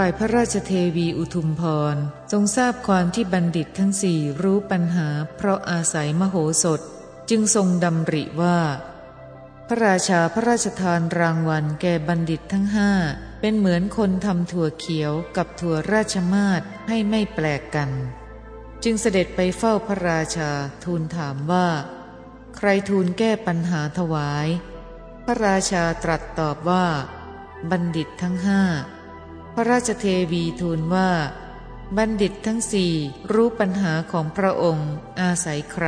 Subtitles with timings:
[0.00, 1.62] ฝ่ายพระราชเทวีอุทุมพ
[1.94, 1.96] ร
[2.32, 6.80] ทรงทราบความที่บัณฑิตทั้งสี่รู้ปัญหา เพราะอาศัยมโหสถ
[7.30, 8.58] จึงทรงดำริว่า
[9.68, 12.92] พระราชาพระราชทานรางวัลแก่บัณฑิตทั้งห้า
[13.40, 17.90] เป็นเหมือนคนทำถั่วเขียวกับถั่วราชมาศให้ไม่แปลกกัน
[18.84, 20.50] จึงเสด็จไปเฝ้าพระราชา
[20.84, 21.68] ทูลถามว่า
[22.56, 24.46] ใครทูลแก้ปัญหาถวาย
[25.24, 26.86] พระราชาตรัสตอบว่า
[27.70, 28.62] บัณฑิตทั้งห้า
[29.58, 31.10] พระราชเทวีทูลว่า
[31.96, 32.92] บัณฑิตทั้งสี่
[33.32, 35.86] รู้ปัญหาของพระองค์อาศัยใคร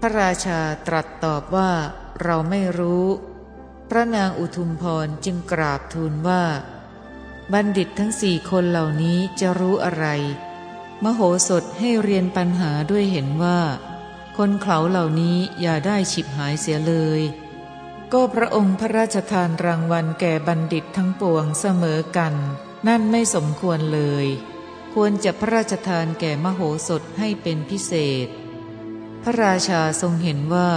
[0.00, 1.72] พระราชาตรัสตอบว่า
[2.22, 3.06] เราไม่รู้
[3.90, 6.44] พระนางอุทุมพรจึงกราบทูลว่า
[7.52, 10.06] บัณฑิตทั้งสี่คนเหล่านี้จะรู้อะไร
[11.04, 13.60] มโหสถให้เรียนปัญหาด้วยเห็นว่า
[14.36, 17.20] คนเขาเหล่านี้อย่าได้ฉิบหายเสียเลย
[18.12, 22.34] ก็พระองค์พระราชทานรางวัลแก่บัณฑิตทั้งปวงเสมอกัน
[22.88, 24.26] นั่นไม่สมควรเลย
[24.94, 27.92] ควรจะพระราชทานแก่มโหสถให้เป็นพิเศ
[28.26, 28.28] ษ
[29.22, 30.70] พระราชาทรงเห็นว่า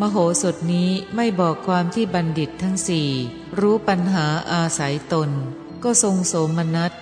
[0.00, 3.08] มโหสถนี้ไม่บอกความที่บัณฑิตทั้งสี่
[3.60, 5.30] รู้ปัญหาอาศัยตน
[5.84, 6.92] ก็ทรงโสมนัส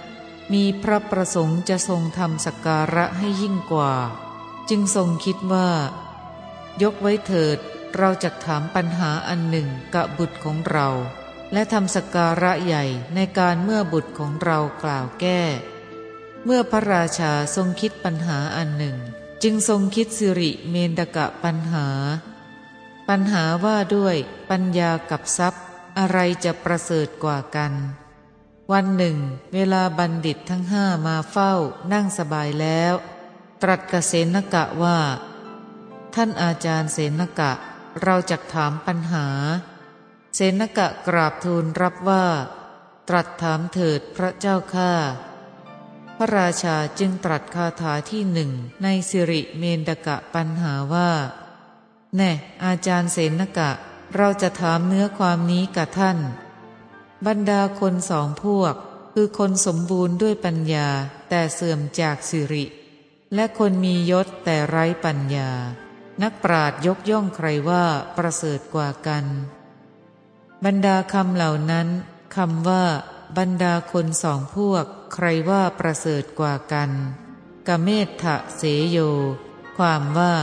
[0.53, 3.93] มีพระประสงค์จะทรงทำสักการะให้ยิ่งกว่า
[4.69, 5.69] จึงทรงคิดว่า
[6.83, 7.59] ยกไว้เถิด
[7.99, 10.89] เราจะถามปัญหาอันหนึ่งกับบุตรของเรา
[11.53, 15.41] และทำสการะใหญ่ในการเมื่อบุตรของเรากล่าวแก้
[16.45, 18.97] เมื่อพระราชาทรงคิดปัญหาอันหนึ่ง
[19.43, 21.87] จึงทรงคิดสิริเมนตกะปัญหา
[23.09, 24.17] ปัญหาว่าด้วย
[24.51, 25.63] ปัญญากับทรัพย์
[25.99, 27.73] อะไรจะประเสริฐกว่ากัน
[28.73, 29.17] วันหนึ่ง
[29.55, 31.55] เวลาบัณฑิตทั้งห้ามาเฝ้า
[31.93, 32.95] นั่งสบายแล้ว
[33.63, 34.99] ตรัสกเสนกะว่า
[36.15, 37.53] ท่านอาจารย์เสนกะ
[38.03, 39.27] เราจะถามปัญหา
[40.35, 42.25] เสนกะกราบทูลรับว่า
[43.09, 44.93] ตรัสถามเถิดพระเจ้าข้า
[46.17, 48.51] พระราชาจึงตรัสคาถาที่หนึ่ง
[48.83, 51.11] ในสิริเมนตกะปัญหาว่า
[52.17, 52.31] แน่
[52.65, 53.71] อาจารย์เสนกะ
[54.17, 56.19] เราจะถามเนื้อความนี้กับท่าน
[57.27, 58.75] บรรดาคนสองพวก
[59.15, 60.89] คือคนสมบูรณ์ด้วยปัญญา
[61.29, 62.65] แต่เสื่อมจากสิริ
[63.35, 65.51] และคนมียศแต่ไร้ปัญญา
[66.23, 67.85] นักปราดยกย่องใครว่า
[68.17, 69.25] ประเสริฐกว่ากัน
[70.65, 71.89] บรรดาคำเหล่านั้น
[72.37, 72.85] คำว่า
[73.39, 76.91] บรรดาคนสองพวก ใครว่าประเสริฐกว่ากัน
[77.69, 78.99] กเมธทะเสโย
[79.79, 80.35] ความว่า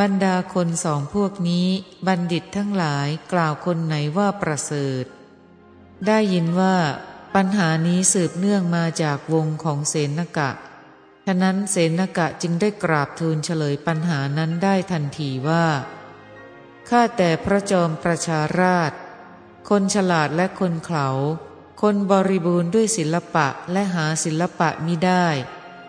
[0.00, 1.66] บรรดาคนสองพวกนี้
[2.06, 5.04] บัณฑิตทั้งหลายกล่าวคนไหนว่าประเสริฐ
[6.06, 6.76] ได้ยินว่า
[7.34, 10.50] ปัญหานี้สืบเนื่องมาจากวงของเสนกะ
[11.26, 15.66] ฉะนั้นเสนกะจึงได้กราบทูลเฉลยปัญหานั้นได้ทันทีว่า
[16.88, 18.92] ข้าแต่พระจอมประชาราช
[19.68, 21.08] คนฉลาดและคนเขา
[21.82, 25.26] คนบริบูรณ์ด้วยศิลปะและหาศิลปะมิได้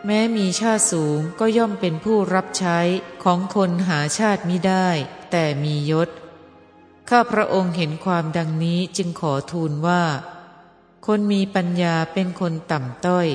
[0.06, 2.79] แม้มีชาติสูงก็ย่อมเป็นผู้รับใช้
[3.23, 4.88] ของคนหาชาติมิได้
[5.31, 6.09] แต่มียศ
[7.09, 10.03] ข้าพระองค์เห็นความดังนี้จึงขอทูลว่า
[11.06, 13.28] คนมีปัญญาเป็นคนต่ำต้อย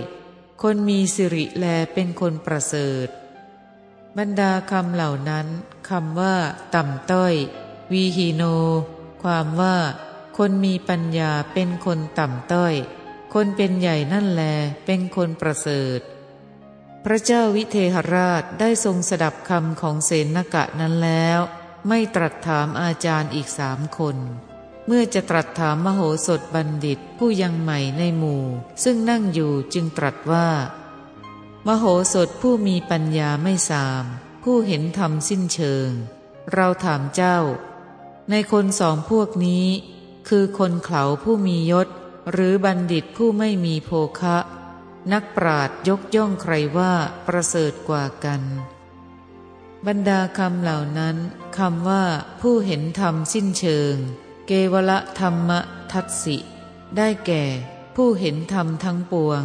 [0.63, 3.09] คนมีสิริแลเป็นคนประเสริฐ
[4.19, 5.47] บรรดาคำเหล่านั้น
[5.89, 6.37] คำว่า
[6.75, 7.35] ต่ำต้อย
[7.93, 8.43] วีฮีโน
[9.23, 9.77] ความว่า
[10.39, 12.75] คนมีปัญญาเป็นคนต่ำต้อย
[13.35, 14.43] คนเป็นใหญ่นั่นแล
[14.87, 16.01] เป็นคนประเสริฐ
[17.05, 21.39] พระเจ้าวิเทหราชได้ทรงสดับคำของเสนกะนั้นแล้ว
[21.89, 24.17] ไม่ตรัสถามอาจารย์อีกสามคน
[24.93, 28.45] เมื่อจะตรัสถามมโหสถบัณฑิตผู้ยังใหม่ในหมู่
[28.85, 30.49] ซึ่งนั่งอยู่จึงตรัสว่า
[31.67, 31.85] มโห
[32.15, 34.05] สถผู้มีปัญญาไม่สาม
[34.43, 35.89] ผู้เห็นธรรมสิ้นเชิง
[36.53, 37.39] เราถามเจ้า
[38.31, 39.67] ในคนสองพวกนี้
[40.29, 41.89] คือคนเขาผู้มียศ
[42.31, 43.91] หรือบัณฑิตผู้ไม่มีโภ
[44.21, 44.39] คะ
[45.13, 46.93] นักปราดยกย่องใครว่า
[47.27, 48.43] ประเสริฐกว่ากัน
[49.87, 51.17] บรรดาคำเหล่านั้น
[51.59, 52.05] คำว่า
[52.41, 53.97] ผู้เห็นธรรมสิ้นเชิง
[54.53, 55.51] เกวละธรรม
[55.93, 56.37] ทัตสิ
[56.97, 57.45] ได้แก่
[57.97, 59.43] ผู้เห็นธรรมทั้งปวง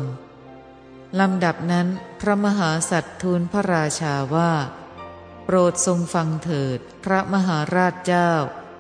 [1.20, 1.88] ลำดับนั้น
[2.20, 4.52] พระมหาสัตว์ทูลพระราชาว่า
[5.46, 8.32] โปรดทรงฟังเถิดพระมหาราชเจ้า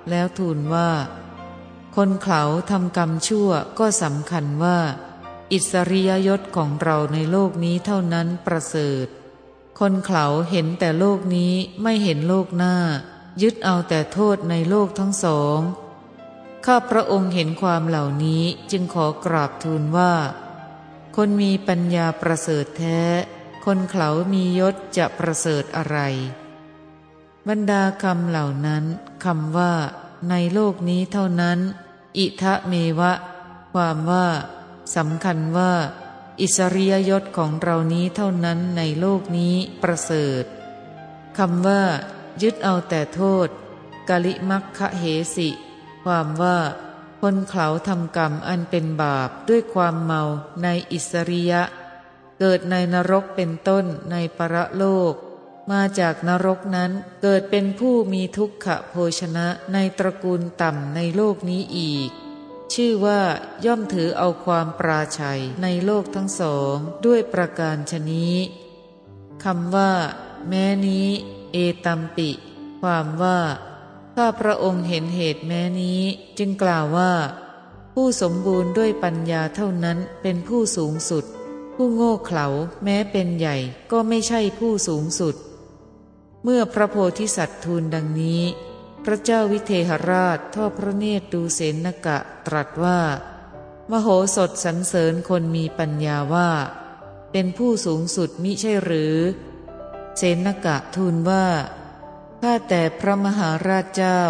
[0.10, 0.92] แล้วทูลว่า
[1.95, 3.50] คนเขาทำกรรมชั่ว
[3.80, 4.80] ก็สำคัญว่า
[5.51, 9.07] อิสริยยศของเราในโลกนี้เท่านั้นประเสริฐ
[9.80, 12.75] คนเขาเห็นแต่โลกนี้ไม่เห็นโลกหน้า
[13.42, 15.62] ยึดเอาแต่โทษในโลกทั้งสอง
[16.65, 20.13] ข้าพระองค์เห็นความเหล่านี้จึงขอกราบทูลว่า
[21.15, 23.01] คนมีปัญญาประเสริฐแท้
[23.65, 25.97] คนเขามียศจะประเสริฐอะไร
[27.47, 28.83] บรรดาคำเหล่านั้น
[29.25, 29.73] คำว่า
[30.29, 31.59] ในโลกนี้เท่านั้น
[32.17, 33.13] อิทะเมวะ
[33.73, 34.27] ความว่า
[34.95, 35.73] สำคัญว่า
[36.41, 40.44] อิสริยยศของเรานี้เท่านั้นในโลกนี้ประเสริฐ
[41.38, 41.81] คำว่า
[42.41, 43.47] ยึดเอาแต่โทษ
[44.09, 45.50] กะลิมักคะเหสิ
[46.06, 46.60] ความว่า
[47.22, 50.22] คนเขาทำกรรมอันเป็นบาปด้วยความเมา
[50.63, 51.63] ในอิสริยะ
[52.40, 55.13] เกิดในนรกเป็นต้นในประโลก
[55.72, 56.92] มาจากนรกนั้น
[57.22, 62.10] เกิดเป็นผู้มีทุกขโภชนะในตระกูลต่ำในโลกนี้อีก
[62.74, 63.22] ชื่อว่า
[63.66, 66.75] ย่อมถือเอาความปราชัยในโลกทั้งสอง
[67.06, 68.36] ด้วยประการชนี้
[69.44, 69.94] คำว่า
[70.48, 71.07] แม้นี้
[71.52, 72.30] เอตัมปิ
[72.81, 73.40] ความว่า
[74.15, 76.01] ข้าพระองค์เห็นเหตุแม้นี้
[76.38, 77.13] จึงกล่าวว่า
[77.94, 81.25] ผู้สมบูรณ์ด้วยปัญญาเท่านั้นเป็นผู้สูงสุด
[81.75, 82.47] ผู้โง่เขลา
[82.83, 83.57] แม้เป็นใหญ่
[83.91, 85.35] ก็ไม่ใช่ผู้สูงสุด
[86.44, 88.41] เมื่อพระโพธิสัตว์ทูลดังนี้
[89.06, 93.00] พระเจ้าวิเทหราชทอดพระเนตรดูเสนกะตรัสว่า
[93.91, 96.50] มโหสถสรรเสริญคนมีปัญญาว่า
[97.31, 99.15] เป็นผู้สูงสุดมิใช่หรือ
[100.18, 101.45] เสนกะทูลว่า
[102.41, 104.21] ข้าแต่พระมหาราชเจ้า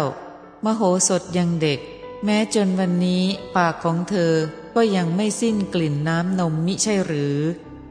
[0.64, 1.80] มโหสถยังเด็ก
[2.24, 3.24] แม้จนวันนี้
[3.56, 4.32] ปากของเธอ
[4.74, 7.36] ก็ยังไม่สิ้นกลิ่นน้ำนมมิใช่หรือ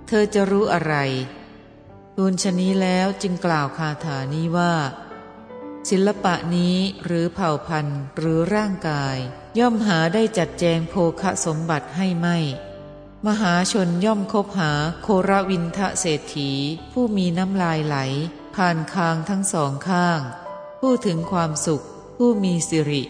[0.07, 0.95] เธอจะรู้อะไร
[2.15, 4.73] ทูลชนี้แล้วจึงกล่าวคาถานี้ว่า
[5.89, 6.75] ศิลปะนี้
[7.05, 9.17] หรือเผ่าพันธุ์หรือร่างกาย
[9.59, 12.37] ย่อมหาได้จัดแจงโภคสมบัติให้ไม่
[13.27, 14.71] มหาชนย่อมคบหา
[15.01, 16.51] โครวินทะเศรษฐี
[16.91, 17.97] ผู้มีน้ำลายไหล
[18.55, 20.21] ผ่านคางทั้งสองข้าง
[20.79, 21.85] ผู้ถึงความสุข
[22.17, 23.03] ผู้มีสิริ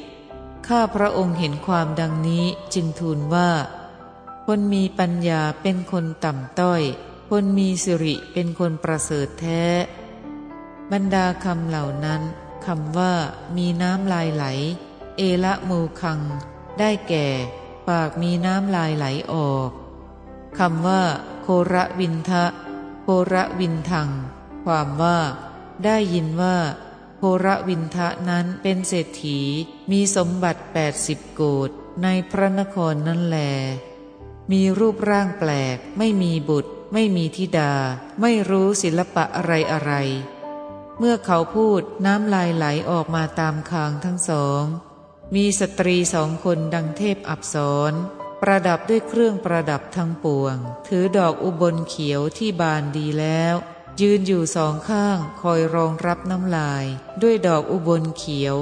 [0.67, 3.51] ข้าพระองค์เห็นความดังนี้จึงทูลว่า
[4.45, 6.81] คนมีปัญญาเป็นคนต่ำต้อย
[7.29, 9.63] คนมีสิริเป็นคนประเสริฐแท้
[10.91, 12.21] บรรดาคำเหล่านั้น
[12.65, 13.13] คำว่า
[13.57, 14.45] มีน้ำลายไหล
[15.17, 16.19] เอละมูคัง
[16.79, 17.27] ได้แก่
[17.87, 19.69] ปากมีน้ำลายไหลออก
[20.57, 21.01] คำว่า
[21.41, 22.45] โคระวินทะ
[23.03, 24.09] โคระวินทัง
[24.65, 25.19] ความว่า
[25.85, 26.57] ได้ยินว่า
[27.17, 29.39] โครวินทะนั้นเป็นเศรษฐี
[29.91, 31.69] มีสมบัติแปดสิบโกด
[32.03, 33.39] ในพระนครนั่นแล
[34.51, 37.73] มีรูปร่างแปลก ไม่มีบุตร ไม่มีธิดา
[38.21, 39.91] ไม่รู้ศิลปะอะไรอะไร
[40.99, 44.63] เมื่อเขาพูดน้ำลายไหลออกมาตามคางทั้งสอง
[45.35, 47.55] มีสตรีสองคนดังเทพอับส
[47.91, 47.93] ร
[48.41, 50.55] ประดับด้วยเครื่องประดับทั้งปวง
[50.87, 53.55] ถือดอกอุบลเขียวที่บานดีแล้ว
[54.01, 56.85] ยืนอยู่สองข้างคอยรองรับน้ำลาย
[57.21, 58.57] ด้วยดอกอุบลเขียว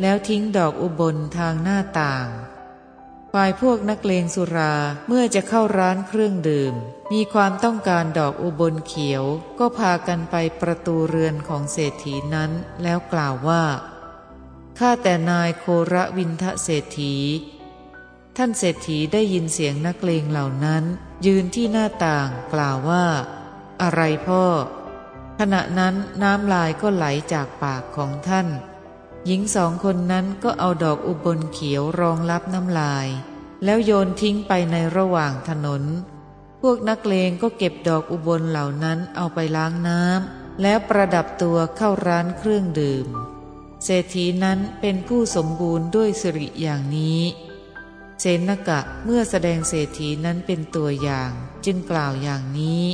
[0.00, 2.28] แล้วทิ้งดอกอุบลทางหน้าต่าง
[3.32, 4.74] ฝ่ายพวกนักเลงสุรา
[5.08, 6.74] เมื่อจะเข้าร้านเครื่องดื่ม
[7.12, 9.24] มีความต้องการดอกอุบลเขียว
[9.58, 12.50] ก็พากันไปประตูเรือนของเศรษฐีนั้น
[12.82, 13.64] แล้วกล่าวว่า
[14.78, 17.14] ข้าแต่นายโคระวินทะเศรษฐี
[18.36, 20.84] ท่านเศรษฐีได้ยินเสียงนักเลงเหล่านั้น
[21.26, 23.06] ยืนที่หน้าต่างกล่าวว่า
[23.84, 24.44] อะไรพ่อ
[25.38, 28.48] ขณะนั้นน้ำลายก็ไหลจากปากของท่าน
[29.26, 33.06] หญิงสองคนนั้นก็เอาดอกอุบลเขียวรองรับน้ำลาย
[33.64, 35.82] แล้วโยนทิ้งไปในระหว่างถนน
[36.60, 43.06] พวกนักเลงก็เก็บดอกอุบลเหล่านั้นเอาไปล้างน้ำแล้วประดับตัวเข้าร้านเครื่องดื่ม
[43.84, 47.20] เศรษฐีนั้นเป็นผู้สมบูรณ์ด้วยสิริอย่างนี้
[48.20, 51.30] เซนกะเมื่อแสดงเศรษฐีนั้นเป็นตัวอย่าง
[51.64, 52.84] จึงกล่าวอย่างนี้